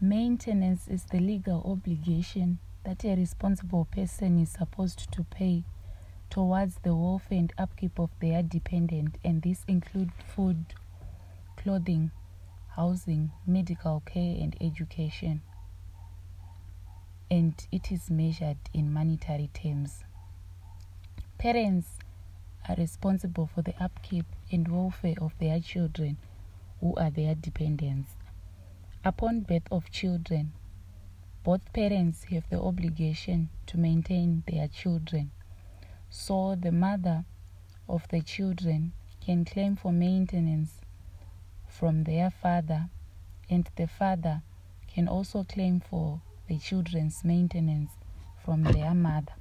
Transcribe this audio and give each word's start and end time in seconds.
Maintenance 0.00 0.86
is 0.86 1.06
the 1.06 1.18
legal 1.18 1.60
obligation 1.64 2.60
that 2.84 3.04
a 3.04 3.16
responsible 3.16 3.84
person 3.86 4.38
is 4.38 4.50
supposed 4.50 5.10
to 5.10 5.24
pay 5.24 5.64
towards 6.30 6.76
the 6.84 6.94
welfare 6.94 7.38
and 7.38 7.52
upkeep 7.58 7.98
of 7.98 8.10
their 8.20 8.44
dependent, 8.44 9.16
and 9.24 9.42
this 9.42 9.64
includes 9.66 10.12
food, 10.24 10.66
clothing, 11.56 12.12
housing, 12.76 13.32
medical 13.44 14.00
care, 14.06 14.36
and 14.40 14.56
education. 14.60 15.42
And 17.28 17.54
it 17.72 17.90
is 17.90 18.08
measured 18.08 18.58
in 18.72 18.92
monetary 18.92 19.50
terms. 19.52 20.04
Parents 21.38 21.98
are 22.68 22.76
responsible 22.76 23.50
for 23.52 23.62
the 23.62 23.74
upkeep 23.82 24.26
and 24.52 24.68
welfare 24.68 25.16
of 25.20 25.32
their 25.40 25.58
children 25.58 26.18
who 26.80 26.94
are 26.94 27.10
their 27.10 27.34
dependents. 27.34 28.12
Upon 29.08 29.40
birth 29.40 29.66
of 29.72 29.90
children, 29.90 30.52
both 31.42 31.72
parents 31.72 32.24
have 32.24 32.46
the 32.50 32.60
obligation 32.60 33.48
to 33.64 33.78
maintain 33.78 34.42
their 34.46 34.68
children. 34.68 35.30
So 36.10 36.54
the 36.54 36.72
mother 36.72 37.24
of 37.88 38.06
the 38.08 38.20
children 38.20 38.92
can 39.24 39.46
claim 39.46 39.76
for 39.76 39.92
maintenance 39.92 40.82
from 41.66 42.04
their 42.04 42.28
father, 42.28 42.90
and 43.48 43.66
the 43.76 43.86
father 43.86 44.42
can 44.88 45.08
also 45.08 45.42
claim 45.42 45.80
for 45.80 46.20
the 46.46 46.58
children's 46.58 47.24
maintenance 47.24 47.92
from 48.44 48.62
their 48.62 48.92
mother. 48.92 49.32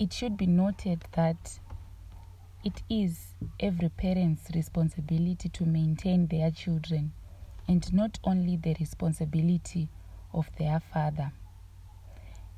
It 0.00 0.12
should 0.12 0.36
be 0.36 0.48
noted 0.48 1.04
that 1.12 1.60
it 2.64 2.82
is 2.90 3.34
every 3.60 3.88
parent's 3.88 4.50
responsibility 4.52 5.48
to 5.48 5.64
maintain 5.64 6.26
their 6.26 6.50
children 6.50 7.12
and 7.68 7.92
not 7.92 8.18
only 8.24 8.56
the 8.56 8.74
responsibility 8.80 9.88
of 10.34 10.48
their 10.58 10.80
father. 10.80 11.32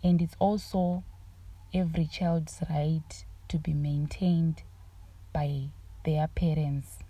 And 0.02 0.22
it's 0.22 0.36
also 0.38 1.04
every 1.74 2.06
child's 2.06 2.62
right 2.70 3.24
to 3.48 3.58
be 3.58 3.74
maintained 3.74 4.62
by 5.32 5.68
their 6.04 6.28
parents. 6.28 7.00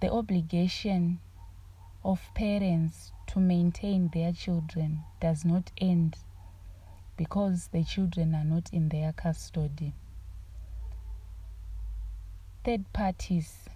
The 0.00 0.12
obligation 0.12 1.20
of 2.04 2.20
parents 2.34 3.12
to 3.28 3.40
maintain 3.40 4.10
their 4.12 4.32
children 4.32 5.00
does 5.20 5.44
not 5.44 5.72
end 5.78 6.18
because 7.16 7.68
the 7.68 7.82
children 7.82 8.34
are 8.34 8.44
not 8.44 8.68
in 8.72 8.90
their 8.90 9.12
custody 9.12 9.94
third 12.66 12.92
parties 12.92 13.68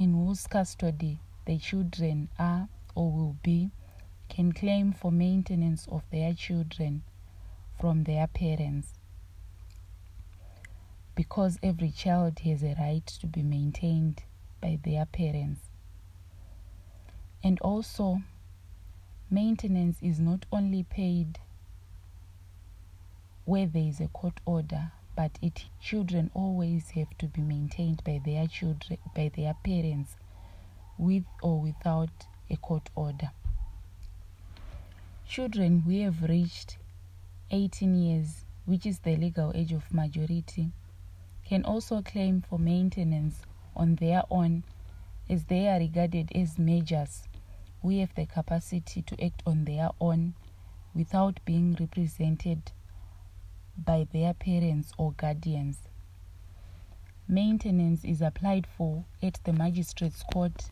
in 0.00 0.14
whose 0.14 0.48
custody 0.48 1.20
the 1.44 1.56
children 1.58 2.28
are 2.40 2.68
or 2.96 3.12
will 3.12 3.36
be 3.40 3.70
can 4.28 4.50
claim 4.50 4.92
for 4.92 5.12
maintenance 5.12 5.86
of 5.92 6.02
their 6.10 6.34
children 6.34 7.04
from 7.80 8.02
their 8.02 8.26
parents 8.26 8.94
because 11.14 11.56
every 11.62 11.90
child 11.92 12.40
has 12.40 12.64
a 12.64 12.74
right 12.80 13.06
to 13.06 13.28
be 13.28 13.44
maintained 13.44 14.24
by 14.60 14.76
their 14.82 15.06
parents. 15.06 15.60
And 17.44 17.60
also, 17.60 18.22
maintenance 19.30 19.98
is 20.02 20.18
not 20.18 20.46
only 20.50 20.82
paid 20.82 21.38
where 23.44 23.66
there 23.66 23.84
is 23.84 24.00
a 24.00 24.08
court 24.08 24.40
order, 24.44 24.90
but 25.14 25.38
it 25.42 25.66
children 25.80 26.30
always 26.34 26.90
have 26.90 27.16
to 27.18 27.26
be 27.26 27.40
maintained 27.40 28.02
by 28.04 28.20
their 28.24 28.46
children 28.46 28.98
by 29.14 29.30
their 29.34 29.54
parents 29.64 30.16
with 30.98 31.24
or 31.42 31.60
without 31.60 32.26
a 32.50 32.56
court 32.56 32.88
order. 32.94 33.30
Children 35.26 35.80
who 35.80 36.02
have 36.02 36.22
reached 36.22 36.78
18 37.50 37.94
years 37.94 38.44
which 38.64 38.86
is 38.86 39.00
the 39.00 39.16
legal 39.16 39.52
age 39.54 39.72
of 39.72 39.92
majority 39.92 40.70
can 41.44 41.64
also 41.64 42.00
claim 42.02 42.40
for 42.40 42.58
maintenance 42.58 43.42
on 43.74 43.96
their 43.96 44.22
own 44.30 44.62
as 45.28 45.44
they 45.44 45.68
are 45.68 45.78
regarded 45.78 46.30
as 46.34 46.58
majors. 46.58 47.24
Who 47.82 47.98
have 47.98 48.14
the 48.14 48.26
capacity 48.26 49.02
to 49.02 49.24
act 49.24 49.42
on 49.44 49.64
their 49.64 49.90
own 50.00 50.34
without 50.94 51.40
being 51.44 51.76
represented 51.80 52.70
by 53.76 54.06
their 54.12 54.34
parents 54.34 54.92
or 54.98 55.12
guardians. 55.12 55.78
Maintenance 57.28 58.04
is 58.04 58.20
applied 58.20 58.66
for 58.66 59.04
at 59.22 59.38
the 59.44 59.52
Magistrates 59.52 60.22
Court 60.32 60.70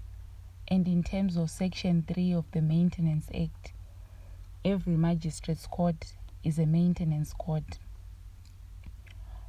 and 0.69 0.87
in 0.87 1.03
terms 1.03 1.37
of 1.37 1.51
Section 1.51 2.05
3 2.07 2.33
of 2.33 2.45
the 2.53 2.63
Maintenance 2.63 3.29
Act, 3.35 3.73
every 4.65 4.97
Magistrates 4.97 5.67
Court 5.67 6.15
is 6.45 6.59
a 6.59 6.67
maintenance 6.67 7.33
court. 7.33 7.79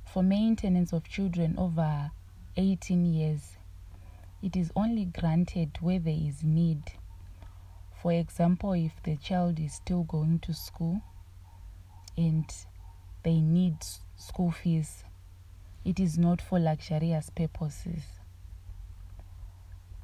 For 0.04 0.24
maintenance 0.24 0.92
of 0.92 1.08
children 1.08 1.56
over 1.58 2.10
18 2.58 3.06
years, 3.06 3.58
it 4.42 4.56
is 4.56 4.72
only 4.76 5.06
granted 5.06 5.78
where 5.80 6.00
there 6.00 6.18
is 6.18 6.44
need. 6.44 6.94
For 8.02 8.12
example, 8.12 8.74
if 8.74 8.94
the 9.04 9.16
child 9.18 9.60
is 9.60 9.74
still 9.74 10.04
going 10.04 10.40
to 10.40 10.54
school 10.56 11.02
and 12.18 12.52
they 13.24 13.40
need 13.42 13.78
school 14.16 14.52
fees. 14.52 15.04
It 15.84 16.00
is 16.00 16.18
not 16.18 16.42
for 16.42 16.60
luxurious 16.60 17.30
purposes. 17.30 18.04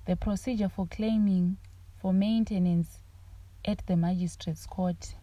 The 0.05 0.15
procedure 0.15 0.69
for 0.69 0.87
claiming 0.87 1.57
for 2.01 2.13
maintenance 2.13 2.99
at 3.65 3.85
the 3.87 3.95
magistrate's 3.97 4.65
court 4.65 5.15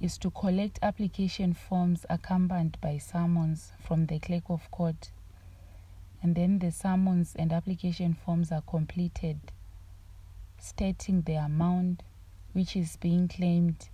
is 0.00 0.16
to 0.18 0.30
collect 0.30 0.78
application 0.82 1.52
forms 1.52 2.06
accompanied 2.08 2.80
by 2.80 2.98
summons 2.98 3.72
from 3.80 4.06
the 4.06 4.18
clerk 4.20 4.44
of 4.48 4.70
court. 4.70 5.10
And 6.22 6.34
then 6.34 6.58
the 6.60 6.70
summons 6.70 7.34
and 7.36 7.52
application 7.52 8.14
forms 8.14 8.50
are 8.50 8.62
completed, 8.62 9.38
stating 10.58 11.22
the 11.22 11.34
amount 11.34 12.02
which 12.52 12.74
is 12.74 12.96
being 12.96 13.28
claimed, 13.28 13.88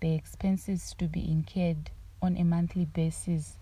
the 0.00 0.14
expenses 0.14 0.94
to 0.98 1.06
be 1.06 1.30
incurred, 1.30 1.90
on 2.22 2.36
a 2.36 2.44
monthly 2.44 2.84
basis 2.84 3.56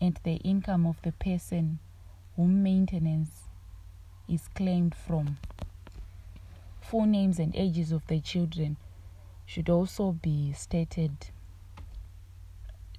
and 0.00 0.18
the 0.24 0.36
income 0.36 0.86
of 0.86 1.00
the 1.02 1.12
person 1.12 1.78
whom 2.36 2.62
maintenance 2.62 3.42
is 4.28 4.48
claimed 4.54 4.94
from. 4.94 5.36
Full 6.80 7.04
names 7.04 7.38
and 7.38 7.54
ages 7.54 7.92
of 7.92 8.06
the 8.06 8.20
children 8.20 8.78
should 9.44 9.68
also 9.68 10.12
be 10.12 10.52
stated. 10.52 11.12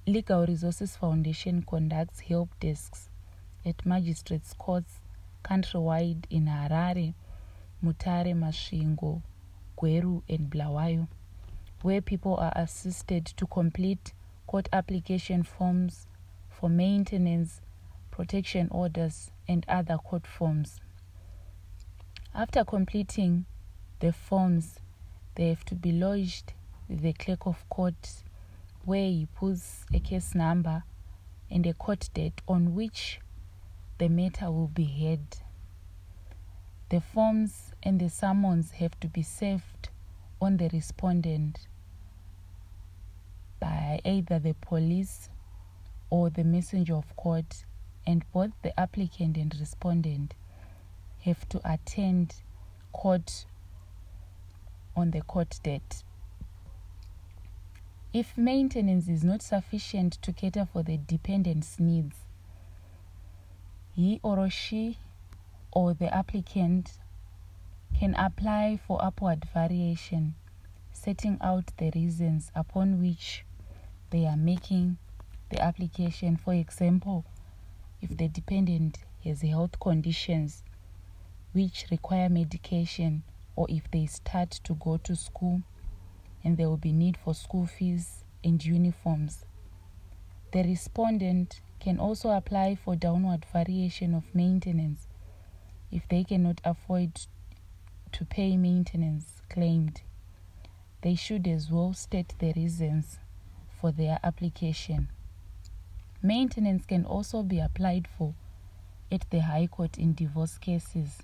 Legal 0.06 0.46
Resources 0.46 0.96
Foundation 0.96 1.62
conducts 1.62 2.20
help 2.20 2.48
desks 2.60 3.08
at 3.66 3.84
magistrates' 3.84 4.54
courts 4.54 5.00
countrywide 5.44 6.24
in 6.30 6.46
Harare, 6.46 7.14
Mutare, 7.84 8.34
Masvingo, 8.34 9.22
Gweru, 9.76 10.22
and 10.28 10.50
Bulawayo, 10.50 11.08
where 11.82 12.00
people 12.00 12.36
are 12.36 12.52
assisted 12.54 13.26
to 13.26 13.46
complete 13.46 14.12
court 14.50 14.68
application 14.72 15.44
forms 15.44 16.08
for 16.48 16.68
maintenance, 16.68 17.60
protection 18.10 18.66
orders, 18.72 19.30
and 19.46 19.64
other 19.68 19.96
court 19.96 20.26
forms. 20.26 20.80
After 22.34 22.64
completing 22.64 23.44
the 24.00 24.12
forms, 24.12 24.80
they 25.36 25.50
have 25.50 25.64
to 25.66 25.76
be 25.76 25.92
lodged 25.92 26.54
with 26.88 27.02
the 27.02 27.12
clerk 27.12 27.46
of 27.46 27.64
court 27.68 28.24
where 28.84 29.04
he 29.06 29.28
puts 29.36 29.84
a 29.94 30.00
case 30.00 30.34
number 30.34 30.82
and 31.48 31.64
a 31.64 31.72
court 31.72 32.10
date 32.12 32.42
on 32.48 32.74
which 32.74 33.20
the 33.98 34.08
matter 34.08 34.50
will 34.50 34.66
be 34.66 34.84
heard. 34.84 35.44
The 36.88 37.00
forms 37.00 37.70
and 37.84 38.00
the 38.00 38.08
summons 38.08 38.72
have 38.72 38.98
to 38.98 39.06
be 39.06 39.22
served 39.22 39.90
on 40.42 40.56
the 40.56 40.68
respondent 40.72 41.68
by 43.60 44.00
either 44.04 44.38
the 44.38 44.54
police 44.54 45.28
or 46.08 46.30
the 46.30 46.44
messenger 46.44 46.94
of 46.94 47.14
court, 47.16 47.64
and 48.06 48.24
both 48.32 48.50
the 48.62 48.78
applicant 48.78 49.36
and 49.36 49.54
respondent 49.60 50.34
have 51.20 51.48
to 51.50 51.60
attend 51.64 52.34
court 52.92 53.44
on 54.96 55.10
the 55.10 55.20
court 55.22 55.60
date. 55.62 56.02
If 58.12 58.36
maintenance 58.36 59.06
is 59.06 59.22
not 59.22 59.42
sufficient 59.42 60.14
to 60.22 60.32
cater 60.32 60.66
for 60.72 60.82
the 60.82 60.96
dependent's 60.96 61.78
needs, 61.78 62.16
he 63.94 64.18
or 64.22 64.50
she 64.50 64.98
or 65.70 65.94
the 65.94 66.12
applicant 66.12 66.98
can 67.96 68.14
apply 68.14 68.80
for 68.84 69.02
upward 69.04 69.46
variation, 69.52 70.34
setting 70.92 71.38
out 71.40 71.70
the 71.76 71.92
reasons 71.94 72.50
upon 72.54 73.00
which 73.00 73.44
they 74.10 74.26
are 74.26 74.36
making 74.36 74.98
the 75.50 75.62
application. 75.62 76.36
For 76.36 76.54
example, 76.54 77.24
if 78.02 78.16
the 78.16 78.28
dependent 78.28 78.98
has 79.24 79.42
health 79.42 79.78
conditions 79.80 80.62
which 81.52 81.86
require 81.90 82.28
medication 82.28 83.22
or 83.56 83.66
if 83.68 83.90
they 83.90 84.06
start 84.06 84.50
to 84.50 84.74
go 84.74 84.96
to 84.98 85.16
school 85.16 85.62
and 86.42 86.56
there 86.56 86.68
will 86.68 86.76
be 86.76 86.92
need 86.92 87.16
for 87.16 87.34
school 87.34 87.66
fees 87.66 88.24
and 88.42 88.64
uniforms. 88.64 89.44
The 90.52 90.62
respondent 90.62 91.60
can 91.78 91.98
also 91.98 92.30
apply 92.30 92.76
for 92.76 92.96
downward 92.96 93.46
variation 93.52 94.14
of 94.14 94.34
maintenance 94.34 95.06
if 95.90 96.08
they 96.08 96.24
cannot 96.24 96.60
afford 96.64 97.20
to 98.12 98.24
pay 98.24 98.56
maintenance 98.56 99.42
claimed. 99.48 100.02
They 101.02 101.14
should 101.14 101.46
as 101.46 101.70
well 101.70 101.92
state 101.92 102.34
the 102.38 102.52
reasons 102.54 103.18
for 103.80 103.90
their 103.90 104.18
application. 104.22 105.08
Maintenance 106.22 106.84
can 106.84 107.04
also 107.04 107.42
be 107.42 107.58
applied 107.60 108.06
for 108.06 108.34
at 109.10 109.24
the 109.30 109.40
High 109.40 109.66
Court 109.66 109.96
in 109.96 110.14
divorce 110.14 110.58
cases. 110.58 111.22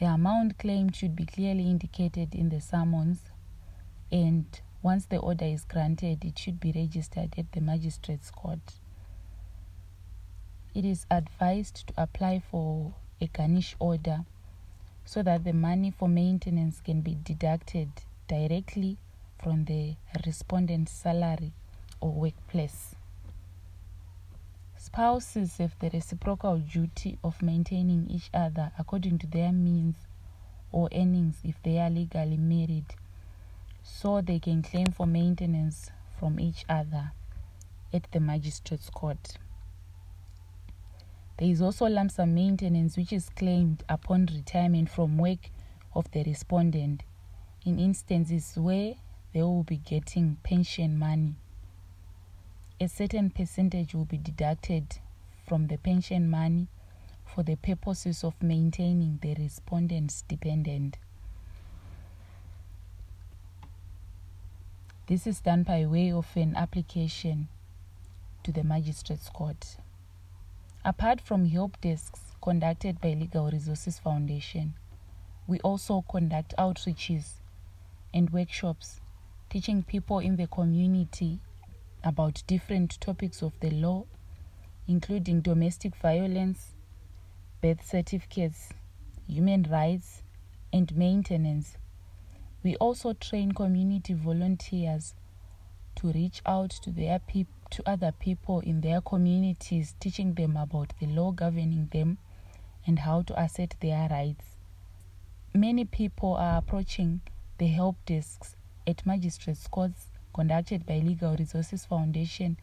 The 0.00 0.06
amount 0.06 0.58
claimed 0.58 0.96
should 0.96 1.14
be 1.14 1.26
clearly 1.26 1.70
indicated 1.70 2.34
in 2.34 2.48
the 2.48 2.60
summons, 2.60 3.20
and 4.10 4.46
once 4.82 5.06
the 5.06 5.18
order 5.18 5.44
is 5.44 5.64
granted, 5.64 6.24
it 6.24 6.38
should 6.38 6.58
be 6.58 6.72
registered 6.72 7.34
at 7.38 7.52
the 7.52 7.60
Magistrates 7.60 8.30
Court. 8.30 8.58
It 10.74 10.84
is 10.84 11.06
advised 11.10 11.86
to 11.88 11.94
apply 11.96 12.42
for 12.50 12.94
a 13.20 13.26
garnish 13.28 13.76
order 13.78 14.24
so 15.04 15.22
that 15.22 15.44
the 15.44 15.52
money 15.52 15.90
for 15.90 16.08
maintenance 16.08 16.80
can 16.80 17.00
be 17.00 17.16
deducted 17.22 17.90
directly 18.26 18.96
from 19.42 19.64
the 19.64 19.96
respondent's 20.24 20.92
salary 20.92 21.52
or 22.00 22.12
workplace. 22.12 22.94
Spouses 24.76 25.58
have 25.58 25.78
the 25.78 25.90
reciprocal 25.90 26.58
duty 26.58 27.18
of 27.22 27.42
maintaining 27.42 28.08
each 28.08 28.30
other 28.32 28.72
according 28.78 29.18
to 29.18 29.26
their 29.26 29.52
means 29.52 29.96
or 30.72 30.88
earnings 30.94 31.36
if 31.44 31.62
they 31.62 31.78
are 31.78 31.90
legally 31.90 32.36
married, 32.36 32.86
so 33.82 34.20
they 34.20 34.38
can 34.38 34.62
claim 34.62 34.86
for 34.86 35.06
maintenance 35.06 35.90
from 36.18 36.40
each 36.40 36.64
other 36.68 37.12
at 37.92 38.10
the 38.12 38.20
magistrate's 38.20 38.88
court. 38.90 39.36
There 41.38 41.48
is 41.48 41.62
also 41.62 41.86
lump 41.86 42.10
sum 42.10 42.34
maintenance 42.34 42.96
which 42.96 43.12
is 43.12 43.30
claimed 43.30 43.84
upon 43.88 44.26
retirement 44.26 44.90
from 44.90 45.18
work 45.18 45.50
of 45.94 46.10
the 46.12 46.22
respondent 46.24 47.02
in 47.64 47.78
instances 47.78 48.54
where 48.56 48.94
they 49.32 49.42
will 49.42 49.62
be 49.62 49.76
getting 49.76 50.36
pension 50.42 50.98
money 50.98 51.36
a 52.82 52.88
certain 52.88 53.28
percentage 53.28 53.94
will 53.94 54.06
be 54.06 54.16
deducted 54.16 54.98
from 55.46 55.66
the 55.66 55.76
pension 55.76 56.30
money 56.30 56.66
for 57.26 57.42
the 57.42 57.56
purposes 57.56 58.24
of 58.24 58.42
maintaining 58.42 59.18
the 59.20 59.34
respondent's 59.34 60.22
dependent. 60.22 60.96
This 65.08 65.26
is 65.26 65.40
done 65.40 65.62
by 65.62 65.84
way 65.84 66.10
of 66.10 66.26
an 66.36 66.56
application 66.56 67.48
to 68.44 68.52
the 68.52 68.64
Magistrates 68.64 69.28
Court. 69.28 69.76
Apart 70.82 71.20
from 71.20 71.44
help 71.44 71.78
desks 71.82 72.20
conducted 72.40 72.98
by 72.98 73.10
Legal 73.10 73.50
Resources 73.50 73.98
Foundation, 73.98 74.72
we 75.46 75.60
also 75.60 76.02
conduct 76.08 76.54
outreaches 76.56 77.40
and 78.14 78.30
workshops 78.30 79.00
teaching 79.50 79.82
people 79.82 80.20
in 80.20 80.36
the 80.36 80.46
community 80.46 81.40
about 82.02 82.42
different 82.46 83.00
topics 83.00 83.42
of 83.42 83.52
the 83.60 83.70
law, 83.70 84.04
including 84.86 85.40
domestic 85.40 85.94
violence, 85.96 86.74
birth 87.60 87.86
certificates, 87.86 88.70
human 89.26 89.62
rights, 89.64 90.22
and 90.72 90.96
maintenance. 90.96 91.76
We 92.62 92.76
also 92.76 93.12
train 93.12 93.52
community 93.52 94.14
volunteers 94.14 95.14
to 95.96 96.12
reach 96.12 96.42
out 96.46 96.70
to 96.70 96.90
their 96.90 97.18
peop- 97.18 97.48
to 97.70 97.88
other 97.88 98.12
people 98.12 98.60
in 98.60 98.80
their 98.80 99.00
communities, 99.00 99.94
teaching 100.00 100.34
them 100.34 100.56
about 100.56 100.92
the 100.98 101.06
law 101.06 101.30
governing 101.30 101.88
them 101.92 102.18
and 102.86 103.00
how 103.00 103.22
to 103.22 103.40
assert 103.40 103.76
their 103.80 104.08
rights. 104.08 104.56
Many 105.54 105.84
people 105.84 106.34
are 106.34 106.58
approaching 106.58 107.20
the 107.58 107.68
help 107.68 107.96
desks 108.06 108.56
at 108.86 109.04
magistrates' 109.04 109.66
courts 109.68 110.09
conducted 110.32 110.86
by 110.86 110.98
Legal 110.98 111.36
Resources 111.36 111.84
Foundation 111.84 112.56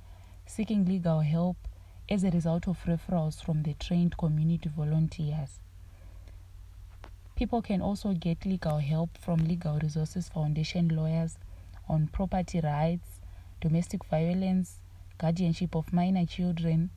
seeking 0.46 0.86
legal 0.86 1.20
help 1.20 1.58
as 2.10 2.24
a 2.24 2.30
result 2.32 2.68
of 2.68 2.78
referrals 2.86 3.44
from 3.44 3.64
the 3.64 3.74
trained 3.74 4.18
community 4.18 4.70
volunteers. 4.70 5.60
People 7.36 7.62
can 7.62 7.82
also 7.82 8.14
get 8.14 8.46
legal 8.46 8.80
help 8.80 9.18
from 9.18 9.38
Legal 9.40 9.78
Resources 9.80 10.30
Foundation 10.30 10.88
lawyers 10.90 11.38
on 11.88 12.08
property 12.08 12.62
rights, 12.62 13.20
domestic 13.62 14.06
violence, 14.06 14.80
guardianship 15.18 15.76
of 15.76 15.94
minor 15.94 16.26
children, 16.26 16.90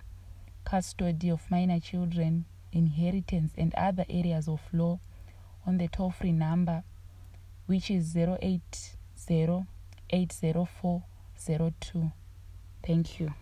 custody 0.65 1.31
of 1.31 1.51
minor 1.51 1.81
children, 1.81 2.45
inheritance, 2.73 3.53
and 3.59 3.75
other 3.75 4.05
areas 4.09 4.49
of 4.49 4.61
law 4.73 4.99
on 5.67 5.79
the 5.79 5.89
toll 5.89 6.11
free 6.11 6.33
number, 6.33 6.85
which 7.67 7.91
is 7.91 8.17
080 8.17 8.61
80402. 10.12 12.12
Thank 12.85 13.21
you. 13.21 13.33